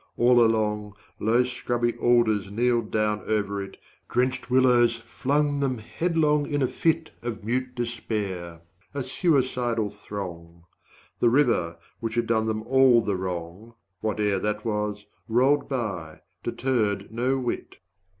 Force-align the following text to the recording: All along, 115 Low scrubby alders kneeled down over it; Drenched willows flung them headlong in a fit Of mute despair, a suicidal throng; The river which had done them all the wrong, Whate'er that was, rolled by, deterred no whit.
All 0.17 0.43
along, 0.43 0.95
115 1.19 1.27
Low 1.27 1.43
scrubby 1.43 1.95
alders 1.97 2.49
kneeled 2.49 2.89
down 2.89 3.21
over 3.27 3.61
it; 3.61 3.77
Drenched 4.09 4.49
willows 4.49 4.95
flung 4.95 5.59
them 5.59 5.77
headlong 5.77 6.47
in 6.47 6.63
a 6.63 6.67
fit 6.67 7.11
Of 7.21 7.43
mute 7.43 7.75
despair, 7.75 8.61
a 8.95 9.03
suicidal 9.03 9.91
throng; 9.91 10.63
The 11.19 11.29
river 11.29 11.77
which 11.99 12.15
had 12.15 12.25
done 12.25 12.47
them 12.47 12.63
all 12.63 13.01
the 13.03 13.15
wrong, 13.15 13.75
Whate'er 13.99 14.39
that 14.39 14.65
was, 14.65 15.05
rolled 15.27 15.69
by, 15.69 16.21
deterred 16.43 17.11
no 17.11 17.37
whit. 17.37 17.77